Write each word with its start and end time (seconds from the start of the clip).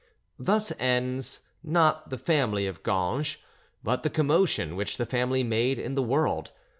Thus 0.39 0.73
ends, 0.79 1.41
not 1.61 2.09
the 2.09 2.17
family 2.17 2.65
of 2.65 2.81
Ganges, 2.81 3.37
but 3.83 4.01
the 4.01 4.09
commotion 4.09 4.75
which 4.75 4.97
the 4.97 5.05
family 5.05 5.43
made 5.43 5.77
in 5.77 5.93
the 5.93 6.01
world. 6.01 6.49